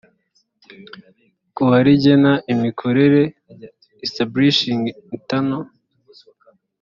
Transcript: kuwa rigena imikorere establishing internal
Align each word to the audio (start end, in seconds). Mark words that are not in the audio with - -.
kuwa 1.53 1.77
rigena 1.85 2.33
imikorere 2.53 3.21
establishing 4.05 4.81
internal 5.15 5.63